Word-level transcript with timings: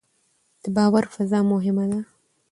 د 0.63 0.65
باور 0.75 1.03
فضا 1.15 1.39
مهمه 1.51 1.85
ده 1.91 1.99